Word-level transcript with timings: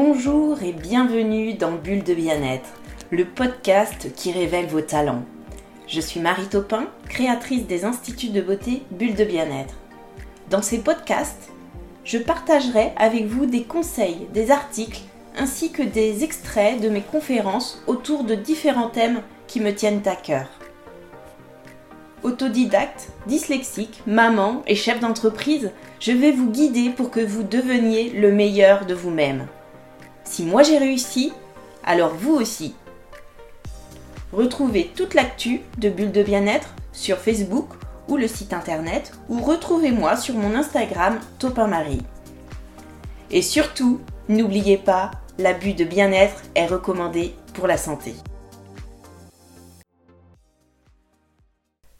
Bonjour 0.00 0.62
et 0.62 0.70
bienvenue 0.70 1.54
dans 1.54 1.72
Bulle 1.72 2.04
de 2.04 2.14
bien-être, 2.14 2.68
le 3.10 3.24
podcast 3.24 4.14
qui 4.14 4.30
révèle 4.30 4.66
vos 4.66 4.80
talents. 4.80 5.24
Je 5.88 6.00
suis 6.00 6.20
Marie 6.20 6.46
Taupin, 6.46 6.86
créatrice 7.08 7.66
des 7.66 7.84
instituts 7.84 8.28
de 8.28 8.40
beauté 8.40 8.84
Bulle 8.92 9.16
de 9.16 9.24
bien-être. 9.24 9.74
Dans 10.50 10.62
ces 10.62 10.78
podcasts, 10.78 11.50
je 12.04 12.18
partagerai 12.18 12.92
avec 12.96 13.26
vous 13.26 13.46
des 13.46 13.64
conseils, 13.64 14.28
des 14.32 14.52
articles 14.52 15.00
ainsi 15.36 15.72
que 15.72 15.82
des 15.82 16.22
extraits 16.22 16.80
de 16.80 16.90
mes 16.90 17.02
conférences 17.02 17.82
autour 17.88 18.22
de 18.22 18.36
différents 18.36 18.90
thèmes 18.90 19.22
qui 19.48 19.58
me 19.58 19.74
tiennent 19.74 20.06
à 20.06 20.14
cœur. 20.14 20.48
Autodidacte, 22.22 23.08
dyslexique, 23.26 24.04
maman 24.06 24.62
et 24.68 24.76
chef 24.76 25.00
d'entreprise, 25.00 25.72
je 25.98 26.12
vais 26.12 26.30
vous 26.30 26.52
guider 26.52 26.90
pour 26.90 27.10
que 27.10 27.18
vous 27.18 27.42
deveniez 27.42 28.10
le 28.10 28.30
meilleur 28.30 28.86
de 28.86 28.94
vous-même. 28.94 29.48
Si 30.28 30.44
moi 30.44 30.62
j'ai 30.62 30.76
réussi, 30.76 31.32
alors 31.82 32.14
vous 32.14 32.34
aussi. 32.34 32.74
Retrouvez 34.30 34.92
toute 34.94 35.14
l'actu 35.14 35.62
de 35.78 35.88
Bulle 35.88 36.12
de 36.12 36.22
Bien-être 36.22 36.74
sur 36.92 37.16
Facebook 37.16 37.70
ou 38.08 38.18
le 38.18 38.28
site 38.28 38.52
internet 38.52 39.12
ou 39.30 39.40
retrouvez-moi 39.40 40.18
sur 40.18 40.34
mon 40.34 40.54
Instagram 40.54 41.18
Topin 41.38 41.66
Marie. 41.66 42.02
Et 43.30 43.40
surtout, 43.40 44.00
n'oubliez 44.28 44.76
pas, 44.76 45.12
l'abus 45.38 45.72
de 45.72 45.84
bien-être 45.84 46.42
est 46.54 46.66
recommandé 46.66 47.34
pour 47.54 47.66
la 47.66 47.78
santé. 47.78 48.12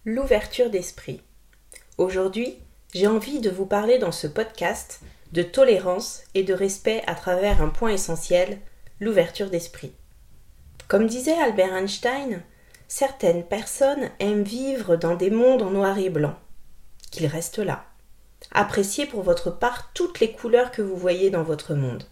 L'ouverture 0.04 0.68
d'esprit. 0.68 1.22
Aujourd'hui, 1.96 2.58
j'ai 2.94 3.06
envie 3.06 3.40
de 3.40 3.50
vous 3.50 3.66
parler 3.66 3.98
dans 3.98 4.12
ce 4.12 4.26
podcast 4.26 5.00
de 5.32 5.42
tolérance 5.42 6.22
et 6.34 6.42
de 6.42 6.54
respect 6.54 7.02
à 7.06 7.14
travers 7.14 7.62
un 7.62 7.68
point 7.68 7.90
essentiel, 7.90 8.60
l'ouverture 9.00 9.50
d'esprit. 9.50 9.92
Comme 10.88 11.06
disait 11.06 11.38
Albert 11.38 11.74
Einstein, 11.74 12.42
certaines 12.88 13.44
personnes 13.44 14.10
aiment 14.20 14.42
vivre 14.42 14.96
dans 14.96 15.14
des 15.14 15.30
mondes 15.30 15.62
en 15.62 15.70
noir 15.70 15.98
et 15.98 16.10
blanc. 16.10 16.34
Qu'ils 17.10 17.26
restent 17.26 17.58
là. 17.58 17.84
Appréciez 18.52 19.06
pour 19.06 19.22
votre 19.22 19.50
part 19.50 19.90
toutes 19.92 20.20
les 20.20 20.32
couleurs 20.32 20.70
que 20.70 20.82
vous 20.82 20.96
voyez 20.96 21.30
dans 21.30 21.42
votre 21.42 21.74
monde. 21.74 22.04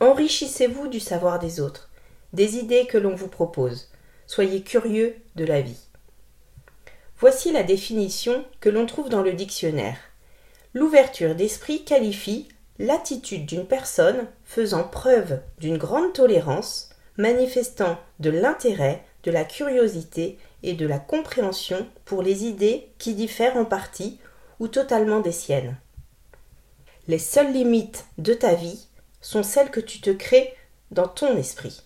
Enrichissez-vous 0.00 0.88
du 0.88 1.00
savoir 1.00 1.38
des 1.38 1.60
autres, 1.60 1.88
des 2.32 2.56
idées 2.56 2.86
que 2.86 2.98
l'on 2.98 3.14
vous 3.14 3.28
propose. 3.28 3.90
Soyez 4.26 4.62
curieux 4.62 5.16
de 5.36 5.44
la 5.44 5.60
vie. 5.60 5.88
Voici 7.18 7.52
la 7.52 7.62
définition 7.62 8.44
que 8.60 8.68
l'on 8.68 8.86
trouve 8.86 9.08
dans 9.08 9.22
le 9.22 9.32
dictionnaire. 9.32 9.98
L'ouverture 10.74 11.34
d'esprit 11.34 11.84
qualifie 11.84 12.48
l'attitude 12.78 13.46
d'une 13.46 13.66
personne 13.66 14.26
faisant 14.44 14.84
preuve 14.84 15.40
d'une 15.58 15.78
grande 15.78 16.12
tolérance, 16.12 16.90
manifestant 17.16 17.98
de 18.20 18.30
l'intérêt, 18.30 19.02
de 19.24 19.30
la 19.30 19.44
curiosité 19.44 20.38
et 20.62 20.74
de 20.74 20.86
la 20.86 20.98
compréhension 20.98 21.86
pour 22.04 22.22
les 22.22 22.44
idées 22.44 22.88
qui 22.98 23.14
diffèrent 23.14 23.56
en 23.56 23.64
partie 23.64 24.18
ou 24.60 24.68
totalement 24.68 25.20
des 25.20 25.32
siennes. 25.32 25.76
Les 27.08 27.18
seules 27.18 27.52
limites 27.52 28.04
de 28.18 28.34
ta 28.34 28.54
vie 28.54 28.86
sont 29.20 29.42
celles 29.42 29.70
que 29.70 29.80
tu 29.80 30.00
te 30.00 30.10
crées 30.10 30.54
dans 30.90 31.08
ton 31.08 31.36
esprit. 31.36 31.82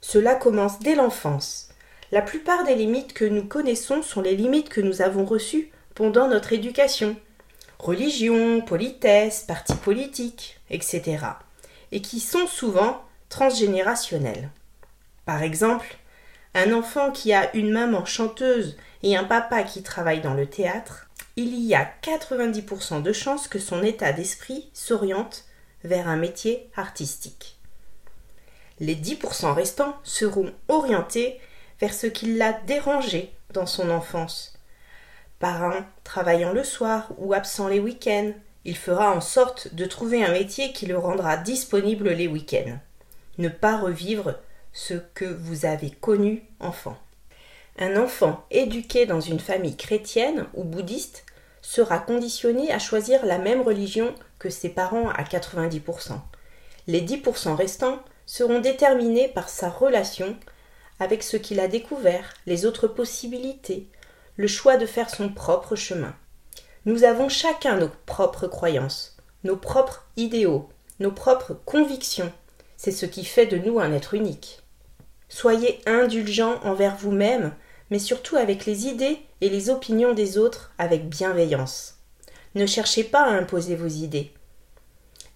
Cela 0.00 0.34
commence 0.34 0.80
dès 0.80 0.94
l'enfance. 0.94 1.68
La 2.12 2.22
plupart 2.22 2.64
des 2.64 2.74
limites 2.74 3.12
que 3.12 3.24
nous 3.24 3.44
connaissons 3.44 4.02
sont 4.02 4.20
les 4.20 4.34
limites 4.34 4.68
que 4.68 4.80
nous 4.80 5.02
avons 5.02 5.24
reçues 5.24 5.70
pendant 5.94 6.28
notre 6.28 6.52
éducation, 6.52 7.16
religion, 7.80 8.60
politesse, 8.60 9.42
partis 9.42 9.74
politiques, 9.74 10.60
etc. 10.68 11.24
et 11.92 12.02
qui 12.02 12.20
sont 12.20 12.46
souvent 12.46 13.02
transgénérationnels. 13.28 14.50
Par 15.24 15.42
exemple, 15.42 15.96
un 16.54 16.72
enfant 16.72 17.10
qui 17.10 17.32
a 17.32 17.54
une 17.56 17.70
maman 17.70 18.04
chanteuse 18.04 18.76
et 19.02 19.16
un 19.16 19.24
papa 19.24 19.62
qui 19.62 19.82
travaille 19.82 20.20
dans 20.20 20.34
le 20.34 20.46
théâtre, 20.46 21.08
il 21.36 21.58
y 21.58 21.74
a 21.74 21.88
90% 22.02 23.02
de 23.02 23.12
chances 23.12 23.48
que 23.48 23.58
son 23.58 23.82
état 23.82 24.12
d'esprit 24.12 24.68
s'oriente 24.74 25.44
vers 25.84 26.08
un 26.08 26.16
métier 26.16 26.68
artistique. 26.76 27.56
Les 28.78 28.96
10% 28.96 29.52
restants 29.52 29.96
seront 30.02 30.52
orientés 30.68 31.40
vers 31.80 31.94
ce 31.94 32.06
qui 32.06 32.36
l'a 32.36 32.52
dérangé 32.52 33.32
dans 33.52 33.66
son 33.66 33.90
enfance, 33.90 34.58
parrain 35.40 35.86
travaillant 36.04 36.52
le 36.52 36.62
soir 36.62 37.08
ou 37.18 37.34
absent 37.34 37.66
les 37.66 37.80
week-ends, 37.80 38.32
il 38.64 38.76
fera 38.76 39.10
en 39.10 39.20
sorte 39.20 39.74
de 39.74 39.86
trouver 39.86 40.22
un 40.22 40.32
métier 40.32 40.72
qui 40.72 40.86
le 40.86 40.96
rendra 40.96 41.36
disponible 41.36 42.10
les 42.10 42.28
week-ends. 42.28 42.78
Ne 43.38 43.48
pas 43.48 43.78
revivre 43.78 44.36
ce 44.72 44.94
que 44.94 45.24
vous 45.24 45.64
avez 45.64 45.90
connu 45.90 46.44
enfant. 46.60 46.96
Un 47.78 47.96
enfant 47.96 48.44
éduqué 48.50 49.06
dans 49.06 49.20
une 49.20 49.40
famille 49.40 49.76
chrétienne 49.76 50.46
ou 50.54 50.62
bouddhiste 50.62 51.24
sera 51.62 51.98
conditionné 51.98 52.70
à 52.70 52.78
choisir 52.78 53.24
la 53.24 53.38
même 53.38 53.62
religion 53.62 54.14
que 54.38 54.50
ses 54.50 54.68
parents 54.68 55.08
à 55.08 55.22
90%. 55.22 56.12
Les 56.86 57.00
10% 57.00 57.54
restants 57.54 58.00
seront 58.26 58.60
déterminés 58.60 59.28
par 59.28 59.48
sa 59.48 59.70
relation 59.70 60.36
avec 60.98 61.22
ce 61.22 61.38
qu'il 61.38 61.60
a 61.60 61.68
découvert, 61.68 62.34
les 62.46 62.66
autres 62.66 62.86
possibilités, 62.86 63.88
le 64.40 64.46
choix 64.46 64.78
de 64.78 64.86
faire 64.86 65.10
son 65.10 65.28
propre 65.28 65.76
chemin. 65.76 66.16
Nous 66.86 67.04
avons 67.04 67.28
chacun 67.28 67.76
nos 67.76 67.90
propres 68.06 68.46
croyances, 68.46 69.18
nos 69.44 69.58
propres 69.58 70.06
idéaux, 70.16 70.70
nos 70.98 71.12
propres 71.12 71.52
convictions. 71.66 72.32
C'est 72.78 72.90
ce 72.90 73.04
qui 73.04 73.26
fait 73.26 73.44
de 73.44 73.58
nous 73.58 73.80
un 73.80 73.92
être 73.92 74.14
unique. 74.14 74.62
Soyez 75.28 75.82
indulgents 75.84 76.58
envers 76.64 76.96
vous-même, 76.96 77.52
mais 77.90 77.98
surtout 77.98 78.36
avec 78.36 78.64
les 78.64 78.86
idées 78.86 79.18
et 79.42 79.50
les 79.50 79.68
opinions 79.68 80.14
des 80.14 80.38
autres 80.38 80.72
avec 80.78 81.06
bienveillance. 81.06 81.98
Ne 82.54 82.64
cherchez 82.64 83.04
pas 83.04 83.24
à 83.24 83.36
imposer 83.36 83.76
vos 83.76 83.88
idées. 83.88 84.32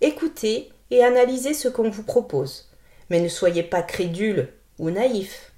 Écoutez 0.01 0.73
et 0.91 1.05
analysez 1.05 1.53
ce 1.53 1.69
qu'on 1.69 1.91
vous 1.91 2.05
propose, 2.05 2.71
mais 3.11 3.21
ne 3.21 3.29
soyez 3.29 3.65
pas 3.65 3.83
crédule 3.83 4.49
ou 4.79 4.89
naïf. 4.89 5.53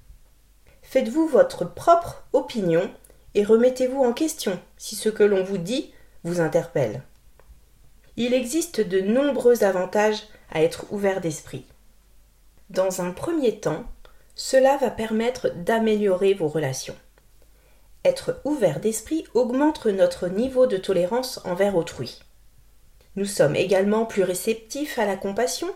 Faites-vous 0.81 1.29
votre 1.29 1.63
propre 1.63 2.25
opinion 2.33 2.91
et 3.37 3.45
remettez-vous 3.45 4.03
en 4.03 4.13
question 4.13 4.59
si 4.77 4.95
ce 4.95 5.09
que 5.09 5.23
l'on 5.23 5.43
vous 5.43 5.59
dit 5.59 5.93
vous 6.23 6.41
interpelle. 6.41 7.03
Il 8.15 8.33
existe 8.33 8.81
de 8.81 8.99
nombreux 8.99 9.63
avantages 9.63 10.23
à 10.51 10.63
être 10.63 10.91
ouvert 10.91 11.21
d'esprit. 11.21 11.63
Dans 12.71 12.99
un 12.99 13.11
premier 13.11 13.59
temps, 13.59 13.85
cela 14.33 14.77
va 14.77 14.89
permettre 14.89 15.49
d'améliorer 15.49 16.33
vos 16.33 16.47
relations. 16.47 16.95
Être 18.03 18.41
ouvert 18.43 18.79
d'esprit 18.79 19.25
augmente 19.35 19.85
notre 19.85 20.29
niveau 20.29 20.65
de 20.65 20.77
tolérance 20.77 21.39
envers 21.45 21.75
autrui. 21.75 22.23
Nous 23.15 23.25
sommes 23.25 23.55
également 23.55 24.07
plus 24.07 24.23
réceptifs 24.23 24.97
à 24.97 25.05
la 25.05 25.15
compassion. 25.15 25.69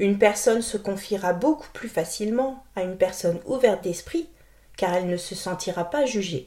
Une 0.00 0.18
personne 0.18 0.62
se 0.62 0.76
confiera 0.76 1.32
beaucoup 1.32 1.70
plus 1.72 1.88
facilement 1.88 2.64
à 2.74 2.82
une 2.82 2.96
personne 2.96 3.38
ouverte 3.46 3.84
d'esprit 3.84 4.28
car 4.76 4.92
elle 4.94 5.06
ne 5.06 5.16
se 5.16 5.36
sentira 5.36 5.84
pas 5.90 6.06
jugée. 6.06 6.46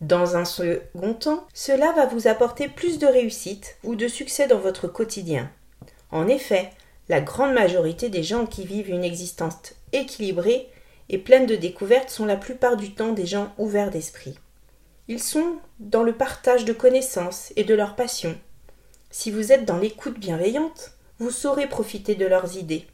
Dans 0.00 0.36
un 0.36 0.44
second 0.44 1.14
temps, 1.14 1.46
cela 1.54 1.92
va 1.92 2.06
vous 2.06 2.26
apporter 2.26 2.68
plus 2.68 2.98
de 2.98 3.06
réussite 3.06 3.76
ou 3.84 3.94
de 3.94 4.08
succès 4.08 4.46
dans 4.46 4.58
votre 4.58 4.88
quotidien. 4.88 5.50
En 6.10 6.28
effet, 6.28 6.70
la 7.08 7.20
grande 7.20 7.52
majorité 7.52 8.08
des 8.08 8.22
gens 8.22 8.46
qui 8.46 8.64
vivent 8.64 8.90
une 8.90 9.04
existence 9.04 9.74
équilibrée 9.92 10.68
et 11.08 11.18
pleine 11.18 11.46
de 11.46 11.56
découvertes 11.56 12.10
sont 12.10 12.24
la 12.26 12.36
plupart 12.36 12.76
du 12.76 12.94
temps 12.94 13.12
des 13.12 13.26
gens 13.26 13.52
ouverts 13.58 13.90
d'esprit. 13.90 14.38
Ils 15.06 15.22
sont 15.22 15.56
dans 15.80 16.02
le 16.02 16.14
partage 16.14 16.64
de 16.64 16.72
connaissances 16.72 17.52
et 17.56 17.64
de 17.64 17.74
leurs 17.74 17.94
passions. 17.94 18.38
Si 19.10 19.30
vous 19.30 19.52
êtes 19.52 19.64
dans 19.64 19.76
l'écoute 19.76 20.18
bienveillante, 20.18 20.92
vous 21.18 21.30
saurez 21.30 21.68
profiter 21.68 22.14
de 22.14 22.26
leurs 22.26 22.56
idées. 22.56 22.86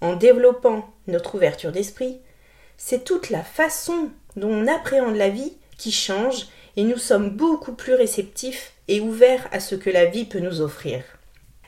En 0.00 0.14
développant 0.14 0.88
notre 1.06 1.34
ouverture 1.34 1.72
d'esprit, 1.72 2.20
c'est 2.76 3.02
toute 3.02 3.30
la 3.30 3.42
façon 3.42 4.10
dont 4.36 4.50
on 4.50 4.68
appréhende 4.68 5.16
la 5.16 5.30
vie 5.30 5.56
qui 5.78 5.92
change 5.92 6.48
et 6.76 6.84
nous 6.84 6.98
sommes 6.98 7.30
beaucoup 7.30 7.72
plus 7.72 7.94
réceptifs 7.94 8.74
et 8.86 9.00
ouverts 9.00 9.48
à 9.50 9.60
ce 9.60 9.74
que 9.74 9.90
la 9.90 10.04
vie 10.04 10.26
peut 10.26 10.40
nous 10.40 10.60
offrir. 10.60 11.02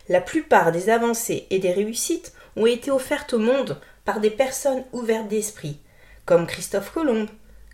La 0.08 0.20
plupart 0.20 0.72
des 0.72 0.90
avancées 0.90 1.46
et 1.50 1.58
des 1.58 1.72
réussites 1.72 2.34
ont 2.56 2.66
été 2.66 2.90
offertes 2.90 3.32
au 3.32 3.38
monde 3.38 3.80
par 4.04 4.20
des 4.20 4.30
personnes 4.30 4.84
ouvertes 4.92 5.28
d'esprit, 5.28 5.78
comme 6.26 6.46
Christophe 6.46 6.92
Colomb, 6.92 7.26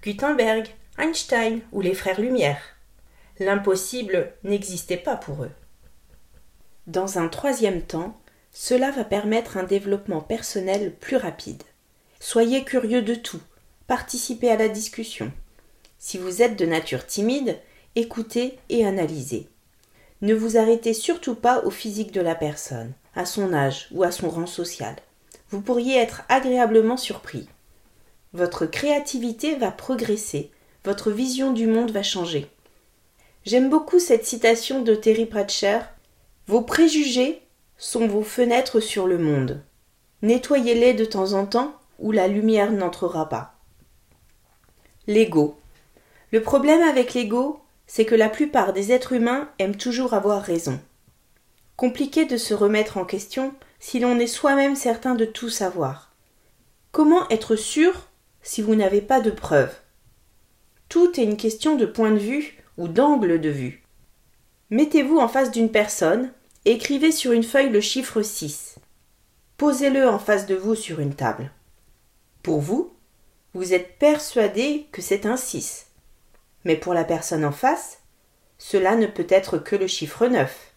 Gutenberg, 0.02 0.68
Einstein 0.98 1.60
ou 1.72 1.80
les 1.80 1.94
frères 1.94 2.20
Lumière. 2.20 2.60
L'impossible 3.38 4.32
n'existait 4.44 4.96
pas 4.96 5.16
pour 5.16 5.44
eux. 5.44 5.50
Dans 6.86 7.18
un 7.18 7.28
troisième 7.28 7.82
temps, 7.82 8.18
cela 8.52 8.90
va 8.90 9.04
permettre 9.04 9.56
un 9.56 9.64
développement 9.64 10.20
personnel 10.20 10.94
plus 10.94 11.16
rapide. 11.16 11.62
Soyez 12.20 12.64
curieux 12.64 13.02
de 13.02 13.14
tout, 13.14 13.40
participez 13.86 14.50
à 14.50 14.56
la 14.56 14.68
discussion, 14.68 15.32
si 16.06 16.18
vous 16.18 16.40
êtes 16.40 16.54
de 16.54 16.66
nature 16.66 17.04
timide, 17.04 17.58
écoutez 17.96 18.60
et 18.68 18.86
analysez. 18.86 19.48
ne 20.22 20.34
vous 20.34 20.56
arrêtez 20.56 20.94
surtout 20.94 21.34
pas 21.34 21.64
au 21.64 21.70
physique 21.70 22.12
de 22.12 22.20
la 22.20 22.36
personne, 22.36 22.92
à 23.16 23.26
son 23.26 23.52
âge 23.52 23.88
ou 23.90 24.04
à 24.04 24.12
son 24.12 24.30
rang 24.30 24.46
social. 24.46 24.94
Vous 25.50 25.60
pourriez 25.60 25.96
être 25.96 26.22
agréablement 26.28 26.96
surpris. 26.96 27.48
Votre 28.34 28.66
créativité 28.66 29.56
va 29.56 29.72
progresser, 29.72 30.52
votre 30.84 31.10
vision 31.10 31.52
du 31.52 31.66
monde 31.66 31.90
va 31.90 32.04
changer. 32.04 32.48
J'aime 33.44 33.68
beaucoup 33.68 33.98
cette 33.98 34.26
citation 34.26 34.82
de 34.82 34.94
Terry 34.94 35.26
Pratchett. 35.26 35.82
Vos 36.46 36.62
préjugés 36.62 37.42
sont 37.78 38.06
vos 38.06 38.22
fenêtres 38.22 38.78
sur 38.78 39.08
le 39.08 39.18
monde. 39.18 39.60
Nettoyez-les 40.22 40.94
de 40.94 41.04
temps 41.04 41.32
en 41.32 41.46
temps 41.46 41.74
ou 41.98 42.12
la 42.12 42.28
lumière 42.28 42.70
n'entrera 42.70 43.28
pas. 43.28 43.56
L'ego. 45.08 45.58
Le 46.36 46.42
problème 46.42 46.82
avec 46.82 47.14
l'ego, 47.14 47.60
c'est 47.86 48.04
que 48.04 48.14
la 48.14 48.28
plupart 48.28 48.74
des 48.74 48.92
êtres 48.92 49.14
humains 49.14 49.48
aiment 49.58 49.74
toujours 49.74 50.12
avoir 50.12 50.42
raison. 50.42 50.78
Compliqué 51.76 52.26
de 52.26 52.36
se 52.36 52.52
remettre 52.52 52.98
en 52.98 53.06
question 53.06 53.54
si 53.80 54.00
l'on 54.00 54.18
est 54.18 54.26
soi-même 54.26 54.76
certain 54.76 55.14
de 55.14 55.24
tout 55.24 55.48
savoir. 55.48 56.12
Comment 56.92 57.26
être 57.30 57.56
sûr 57.56 58.10
si 58.42 58.60
vous 58.60 58.74
n'avez 58.74 59.00
pas 59.00 59.22
de 59.22 59.30
preuves? 59.30 59.74
Tout 60.90 61.18
est 61.18 61.24
une 61.24 61.38
question 61.38 61.74
de 61.74 61.86
point 61.86 62.10
de 62.10 62.18
vue 62.18 62.62
ou 62.76 62.86
d'angle 62.86 63.40
de 63.40 63.48
vue. 63.48 63.82
Mettez-vous 64.68 65.16
en 65.16 65.28
face 65.28 65.50
d'une 65.50 65.70
personne, 65.70 66.34
écrivez 66.66 67.12
sur 67.12 67.32
une 67.32 67.44
feuille 67.44 67.70
le 67.70 67.80
chiffre 67.80 68.20
6. 68.20 68.74
Posez-le 69.56 70.06
en 70.06 70.18
face 70.18 70.44
de 70.44 70.54
vous 70.54 70.74
sur 70.74 71.00
une 71.00 71.14
table. 71.14 71.50
Pour 72.42 72.60
vous, 72.60 72.92
vous 73.54 73.72
êtes 73.72 73.96
persuadé 73.98 74.86
que 74.92 75.00
c'est 75.00 75.24
un 75.24 75.38
6. 75.38 75.86
Mais 76.66 76.74
pour 76.74 76.94
la 76.94 77.04
personne 77.04 77.44
en 77.44 77.52
face, 77.52 78.00
cela 78.58 78.96
ne 78.96 79.06
peut 79.06 79.28
être 79.28 79.56
que 79.56 79.76
le 79.76 79.86
chiffre 79.86 80.26
9. 80.26 80.72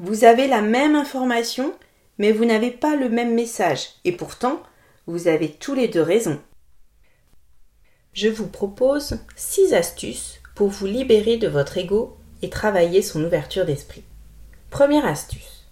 Vous 0.00 0.24
avez 0.24 0.48
la 0.48 0.60
même 0.60 0.96
information, 0.96 1.72
mais 2.18 2.32
vous 2.32 2.44
n'avez 2.44 2.72
pas 2.72 2.96
le 2.96 3.08
même 3.08 3.32
message, 3.32 3.90
et 4.04 4.10
pourtant, 4.10 4.60
vous 5.06 5.28
avez 5.28 5.50
tous 5.50 5.74
les 5.74 5.86
deux 5.86 6.02
raison. 6.02 6.40
Je 8.12 8.26
vous 8.26 8.48
propose 8.48 9.20
six 9.36 9.72
astuces 9.72 10.40
pour 10.56 10.66
vous 10.66 10.86
libérer 10.86 11.36
de 11.36 11.46
votre 11.46 11.78
ego 11.78 12.16
et 12.42 12.50
travailler 12.50 13.00
son 13.00 13.22
ouverture 13.22 13.66
d'esprit. 13.66 14.02
Première 14.68 15.06
astuce. 15.06 15.68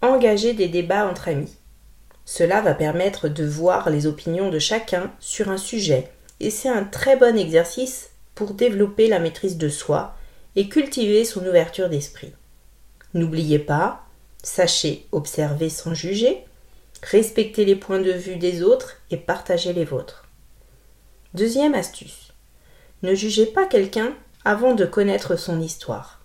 Engager 0.00 0.52
des 0.52 0.66
débats 0.66 1.06
entre 1.06 1.28
amis. 1.28 1.54
Cela 2.24 2.60
va 2.60 2.74
permettre 2.74 3.28
de 3.28 3.44
voir 3.44 3.88
les 3.88 4.08
opinions 4.08 4.50
de 4.50 4.58
chacun 4.58 5.12
sur 5.20 5.48
un 5.48 5.58
sujet 5.58 6.10
et 6.40 6.50
c'est 6.50 6.68
un 6.68 6.82
très 6.82 7.16
bon 7.16 7.38
exercice 7.38 8.11
pour 8.34 8.54
développer 8.54 9.08
la 9.08 9.18
maîtrise 9.18 9.58
de 9.58 9.68
soi 9.68 10.14
et 10.56 10.68
cultiver 10.68 11.24
son 11.24 11.46
ouverture 11.46 11.88
d'esprit. 11.88 12.32
N'oubliez 13.14 13.58
pas, 13.58 14.06
sachez 14.42 15.06
observer 15.12 15.68
sans 15.68 15.94
juger, 15.94 16.44
respecter 17.02 17.64
les 17.64 17.76
points 17.76 18.00
de 18.00 18.12
vue 18.12 18.36
des 18.36 18.62
autres 18.62 18.96
et 19.10 19.16
partager 19.16 19.72
les 19.72 19.84
vôtres. 19.84 20.28
Deuxième 21.34 21.74
astuce. 21.74 22.32
Ne 23.02 23.14
jugez 23.14 23.46
pas 23.46 23.66
quelqu'un 23.66 24.12
avant 24.44 24.74
de 24.74 24.84
connaître 24.84 25.36
son 25.36 25.60
histoire. 25.60 26.20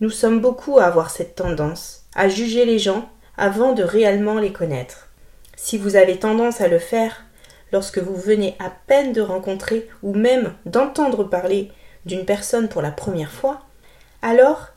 Nous 0.00 0.10
sommes 0.10 0.40
beaucoup 0.40 0.78
à 0.78 0.84
avoir 0.84 1.10
cette 1.10 1.34
tendance 1.34 2.04
à 2.14 2.28
juger 2.28 2.64
les 2.64 2.78
gens 2.78 3.08
avant 3.36 3.72
de 3.72 3.82
réellement 3.82 4.38
les 4.38 4.52
connaître. 4.52 5.08
Si 5.56 5.78
vous 5.78 5.96
avez 5.96 6.18
tendance 6.18 6.60
à 6.60 6.68
le 6.68 6.78
faire 6.78 7.24
lorsque 7.74 7.98
vous 7.98 8.14
venez 8.14 8.54
à 8.60 8.70
peine 8.70 9.12
de 9.12 9.20
rencontrer 9.20 9.88
ou 10.04 10.14
même 10.14 10.54
d'entendre 10.64 11.24
parler 11.24 11.72
d'une 12.06 12.24
personne 12.24 12.68
pour 12.68 12.82
la 12.82 12.92
première 12.92 13.32
fois, 13.32 13.62
alors 14.22 14.68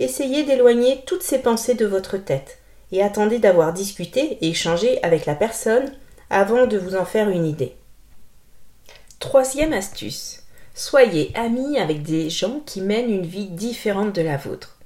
essayez 0.00 0.44
d'éloigner 0.44 1.02
toutes 1.06 1.22
ces 1.22 1.38
pensées 1.38 1.74
de 1.74 1.86
votre 1.86 2.18
tête 2.18 2.58
et 2.92 3.02
attendez 3.02 3.38
d'avoir 3.38 3.72
discuté 3.72 4.36
et 4.42 4.50
échangé 4.50 5.02
avec 5.02 5.24
la 5.24 5.34
personne 5.34 5.92
avant 6.28 6.66
de 6.66 6.76
vous 6.76 6.94
en 6.94 7.06
faire 7.06 7.30
une 7.30 7.46
idée. 7.46 7.74
Troisième 9.18 9.72
astuce. 9.72 10.42
Soyez 10.74 11.32
amis 11.34 11.78
avec 11.78 12.02
des 12.02 12.28
gens 12.28 12.60
qui 12.66 12.82
mènent 12.82 13.10
une 13.10 13.26
vie 13.26 13.48
différente 13.48 14.14
de 14.14 14.20
la 14.20 14.36
vôtre. 14.36 14.76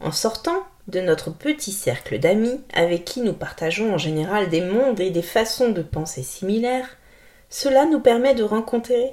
En 0.00 0.10
sortant 0.10 0.64
de 0.88 0.98
notre 0.98 1.30
petit 1.30 1.70
cercle 1.70 2.18
d'amis 2.18 2.60
avec 2.74 3.04
qui 3.04 3.20
nous 3.20 3.32
partageons 3.32 3.94
en 3.94 3.98
général 3.98 4.48
des 4.48 4.60
mondes 4.60 4.98
et 4.98 5.10
des 5.10 5.22
façons 5.22 5.70
de 5.70 5.82
penser 5.82 6.24
similaires, 6.24 6.96
cela 7.52 7.84
nous 7.84 8.00
permet 8.00 8.34
de 8.34 8.42
rencontrer 8.42 9.10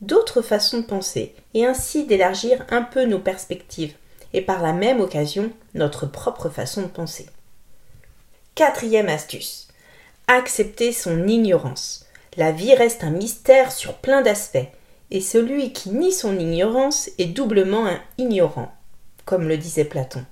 d'autres 0.00 0.42
façons 0.42 0.78
de 0.78 0.86
penser 0.86 1.34
et 1.54 1.66
ainsi 1.66 2.06
d'élargir 2.06 2.64
un 2.70 2.82
peu 2.82 3.04
nos 3.04 3.18
perspectives 3.18 3.94
et 4.32 4.42
par 4.42 4.62
la 4.62 4.72
même 4.72 5.00
occasion 5.00 5.50
notre 5.74 6.06
propre 6.06 6.48
façon 6.48 6.82
de 6.82 6.86
penser. 6.86 7.26
Quatrième 8.54 9.08
astuce. 9.08 9.66
Accepter 10.28 10.92
son 10.92 11.26
ignorance. 11.26 12.06
La 12.36 12.52
vie 12.52 12.74
reste 12.74 13.02
un 13.02 13.10
mystère 13.10 13.72
sur 13.72 13.94
plein 13.94 14.22
d'aspects 14.22 14.68
et 15.10 15.20
celui 15.20 15.72
qui 15.72 15.90
nie 15.90 16.12
son 16.12 16.38
ignorance 16.38 17.10
est 17.18 17.26
doublement 17.26 17.86
un 17.86 18.00
ignorant, 18.18 18.72
comme 19.24 19.48
le 19.48 19.58
disait 19.58 19.84
Platon. 19.84 20.24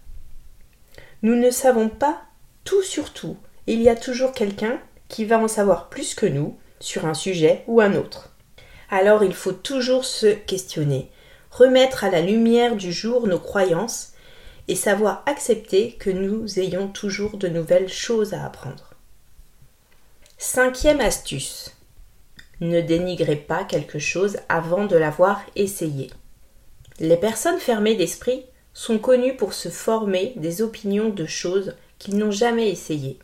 Nous 1.22 1.34
ne 1.34 1.50
savons 1.50 1.88
pas 1.88 2.22
tout 2.62 2.82
sur 2.82 3.12
tout. 3.12 3.36
Il 3.66 3.82
y 3.82 3.88
a 3.88 3.96
toujours 3.96 4.30
quelqu'un 4.30 4.78
qui 5.08 5.24
va 5.24 5.40
en 5.40 5.48
savoir 5.48 5.88
plus 5.88 6.14
que 6.14 6.26
nous 6.26 6.56
sur 6.82 7.06
un 7.06 7.14
sujet 7.14 7.64
ou 7.66 7.80
un 7.80 7.94
autre. 7.94 8.30
Alors 8.90 9.24
il 9.24 9.34
faut 9.34 9.52
toujours 9.52 10.04
se 10.04 10.26
questionner, 10.26 11.10
remettre 11.50 12.04
à 12.04 12.10
la 12.10 12.20
lumière 12.20 12.76
du 12.76 12.92
jour 12.92 13.26
nos 13.26 13.38
croyances 13.38 14.12
et 14.68 14.74
savoir 14.74 15.22
accepter 15.26 15.92
que 15.92 16.10
nous 16.10 16.58
ayons 16.58 16.88
toujours 16.88 17.36
de 17.36 17.48
nouvelles 17.48 17.88
choses 17.88 18.34
à 18.34 18.44
apprendre. 18.44 18.90
Cinquième 20.38 21.00
astuce. 21.00 21.76
Ne 22.60 22.80
dénigrez 22.80 23.36
pas 23.36 23.64
quelque 23.64 23.98
chose 23.98 24.36
avant 24.48 24.86
de 24.86 24.96
l'avoir 24.96 25.42
essayé. 25.56 26.10
Les 27.00 27.16
personnes 27.16 27.58
fermées 27.58 27.96
d'esprit 27.96 28.44
sont 28.74 28.98
connues 28.98 29.36
pour 29.36 29.52
se 29.52 29.68
former 29.68 30.32
des 30.36 30.62
opinions 30.62 31.08
de 31.08 31.26
choses 31.26 31.74
qu'ils 31.98 32.16
n'ont 32.16 32.30
jamais 32.30 32.70
essayées. 32.70 33.18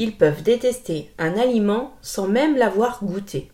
Ils 0.00 0.16
peuvent 0.16 0.44
détester 0.44 1.10
un 1.18 1.36
aliment 1.36 1.92
sans 2.02 2.28
même 2.28 2.56
l'avoir 2.56 3.02
goûté. 3.02 3.50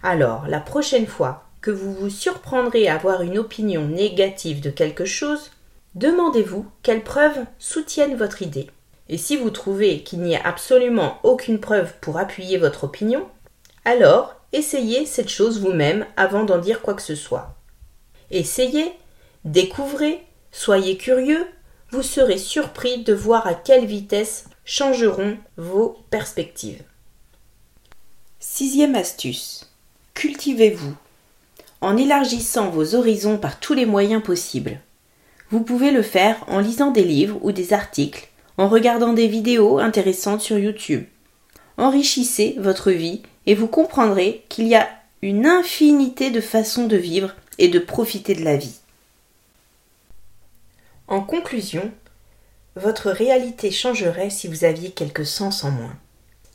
Alors, 0.00 0.46
la 0.46 0.60
prochaine 0.60 1.08
fois 1.08 1.42
que 1.60 1.72
vous 1.72 1.92
vous 1.92 2.08
surprendrez 2.08 2.86
à 2.86 2.94
avoir 2.94 3.22
une 3.22 3.36
opinion 3.36 3.88
négative 3.88 4.60
de 4.60 4.70
quelque 4.70 5.04
chose, 5.04 5.50
demandez-vous 5.96 6.66
quelles 6.84 7.02
preuves 7.02 7.44
soutiennent 7.58 8.14
votre 8.14 8.42
idée. 8.42 8.68
Et 9.08 9.18
si 9.18 9.36
vous 9.36 9.50
trouvez 9.50 10.04
qu'il 10.04 10.20
n'y 10.20 10.36
a 10.36 10.46
absolument 10.46 11.18
aucune 11.24 11.58
preuve 11.58 11.94
pour 12.00 12.16
appuyer 12.16 12.56
votre 12.56 12.84
opinion, 12.84 13.26
alors, 13.84 14.36
essayez 14.52 15.04
cette 15.04 15.30
chose 15.30 15.60
vous-même 15.60 16.06
avant 16.16 16.44
d'en 16.44 16.58
dire 16.58 16.80
quoi 16.80 16.94
que 16.94 17.02
ce 17.02 17.16
soit. 17.16 17.56
Essayez, 18.30 18.92
découvrez, 19.44 20.24
soyez 20.52 20.96
curieux, 20.96 21.44
vous 21.90 22.04
serez 22.04 22.38
surpris 22.38 23.02
de 23.02 23.12
voir 23.12 23.48
à 23.48 23.54
quelle 23.54 23.84
vitesse 23.84 24.44
changeront 24.70 25.36
vos 25.56 25.98
perspectives. 26.10 26.84
Sixième 28.38 28.94
astuce. 28.94 29.68
Cultivez-vous. 30.14 30.94
En 31.80 31.96
élargissant 31.96 32.70
vos 32.70 32.94
horizons 32.94 33.36
par 33.36 33.58
tous 33.58 33.74
les 33.74 33.84
moyens 33.84 34.22
possibles. 34.22 34.78
Vous 35.50 35.64
pouvez 35.64 35.90
le 35.90 36.02
faire 36.02 36.44
en 36.46 36.60
lisant 36.60 36.92
des 36.92 37.02
livres 37.02 37.36
ou 37.42 37.50
des 37.50 37.72
articles, 37.72 38.28
en 38.58 38.68
regardant 38.68 39.12
des 39.12 39.26
vidéos 39.26 39.80
intéressantes 39.80 40.40
sur 40.40 40.56
YouTube. 40.56 41.04
Enrichissez 41.76 42.54
votre 42.60 42.92
vie 42.92 43.22
et 43.46 43.56
vous 43.56 43.66
comprendrez 43.66 44.44
qu'il 44.48 44.68
y 44.68 44.76
a 44.76 44.88
une 45.20 45.46
infinité 45.46 46.30
de 46.30 46.40
façons 46.40 46.86
de 46.86 46.96
vivre 46.96 47.34
et 47.58 47.66
de 47.66 47.80
profiter 47.80 48.36
de 48.36 48.44
la 48.44 48.56
vie. 48.56 48.78
En 51.08 51.22
conclusion, 51.22 51.90
votre 52.80 53.10
réalité 53.10 53.70
changerait 53.70 54.30
si 54.30 54.48
vous 54.48 54.64
aviez 54.64 54.90
quelques 54.90 55.26
sens 55.26 55.64
en 55.64 55.70
moins. 55.70 55.96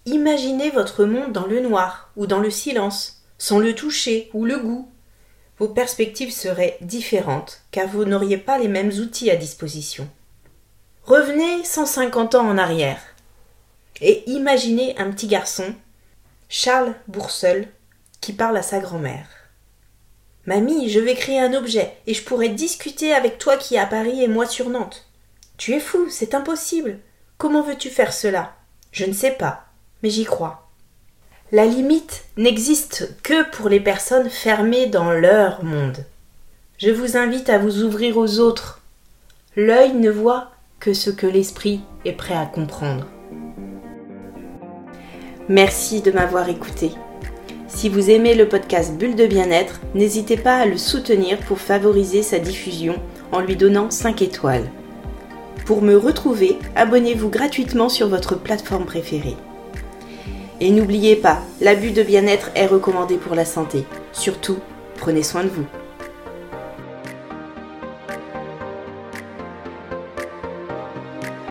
Imaginez 0.06 0.70
votre 0.70 1.06
monde 1.06 1.32
dans 1.32 1.46
le 1.46 1.62
noir 1.62 2.12
ou 2.16 2.28
dans 2.28 2.40
le 2.40 2.52
silence, 2.52 3.24
sans 3.38 3.60
le 3.60 3.74
toucher 3.74 4.30
ou 4.34 4.46
le 4.46 4.60
goût. 4.60 4.90
Vos 5.58 5.70
perspectives 5.70 6.34
seraient 6.34 6.78
différentes 6.82 7.62
car 7.72 7.88
vous 7.88 8.06
n'auriez 8.06 8.38
pas 8.38 8.58
les 8.58 8.68
mêmes 8.68 8.92
outils 8.92 9.32
à 9.32 9.36
disposition. 9.36 10.08
Revenez 11.04 11.64
150 11.64 12.36
ans 12.36 12.48
en 12.48 12.58
arrière 12.58 13.02
et 14.02 14.30
imaginez 14.30 14.98
un 14.98 15.12
petit 15.12 15.28
garçon 15.28 15.74
Charles 16.50 16.94
Bourseul, 17.08 17.68
qui 18.22 18.34
parle 18.34 18.58
à 18.58 18.62
sa 18.62 18.80
grand-mère. 18.80 19.28
Mamie, 20.46 20.90
je 20.90 21.00
vais 21.00 21.16
créer 21.16 21.40
un 21.40 21.54
objet, 21.54 21.98
et 22.06 22.14
je 22.14 22.24
pourrai 22.24 22.50
discuter 22.50 23.14
avec 23.14 23.40
toi 23.40 23.58
qui 23.58 23.76
es 23.76 23.80
à 23.80 23.86
Paris 23.88 24.22
et 24.22 24.28
moi 24.28 24.46
sur 24.46 24.70
Nantes. 24.70 25.05
Tu 25.58 25.74
es 25.74 25.80
fou, 25.80 26.08
c'est 26.10 26.36
impossible. 26.36 27.00
Comment 27.38 27.62
veux-tu 27.62 27.90
faire 27.90 28.12
cela? 28.12 28.56
Je 28.92 29.06
ne 29.06 29.14
sais 29.14 29.32
pas, 29.32 29.66
mais 30.04 30.10
j'y 30.10 30.26
crois. 30.26 30.68
La 31.52 31.66
limite 31.66 32.26
n'existe 32.38 33.16
que 33.24 33.50
pour 33.52 33.70
les 33.70 33.80
personnes 33.80 34.30
fermées 34.30 34.88
dans 34.88 35.12
leur 35.12 35.64
monde. 35.64 36.06
Je 36.78 36.90
vous 36.90 37.16
invite 37.16 37.50
à 37.50 37.58
vous 37.58 37.84
ouvrir 37.84 38.18
aux 38.18 38.40
autres. 38.40 38.82
L'œil 39.56 39.94
ne 39.94 40.10
voit 40.10 40.52
que 40.80 40.94
ce 40.94 41.10
que 41.10 41.28
l'esprit 41.28 41.82
est 42.04 42.14
prêt 42.14 42.36
à 42.36 42.46
comprendre. 42.46 43.08
Merci 45.48 46.02
de 46.02 46.12
m'avoir 46.12 46.50
écouté. 46.50 46.92
Si 47.68 47.88
vous 47.88 48.10
aimez 48.10 48.36
le 48.36 48.50
podcast 48.50 48.94
Bulle 48.98 49.16
de 49.16 49.26
bien-être, 49.26 49.80
n'hésitez 49.94 50.38
pas 50.38 50.58
à 50.58 50.66
le 50.66 50.78
soutenir 50.78 51.40
pour 51.40 51.60
favoriser 51.60 52.24
sa 52.24 52.40
diffusion 52.40 53.02
en 53.32 53.40
lui 53.40 53.56
donnant 53.56 53.90
5 53.90 54.22
étoiles. 54.22 54.70
Pour 55.66 55.82
me 55.82 55.96
retrouver, 55.96 56.60
abonnez-vous 56.76 57.30
gratuitement 57.30 57.90
sur 57.90 58.08
votre 58.08 58.36
plateforme 58.36 58.86
préférée. 58.86 59.38
Et 60.62 60.72
n'oubliez 60.72 61.16
pas, 61.16 61.40
l'abus 61.60 61.92
de 61.92 62.04
bien-être 62.04 62.52
est 62.56 62.68
recommandé 62.68 63.16
pour 63.18 63.36
la 63.36 63.46
santé. 63.46 63.86
Surtout, 64.14 64.58
prenez 64.98 65.24
soin 65.24 65.44
de 65.44 65.50
vous. 65.50 65.66